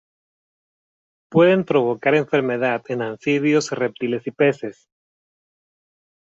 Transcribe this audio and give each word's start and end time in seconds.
Pueden 1.29 1.63
provocar 1.63 2.15
enfermedad 2.15 2.81
en 2.87 3.03
anfibios 3.03 3.69
reptiles 3.71 4.25
y 4.25 4.31
peces. 4.31 4.89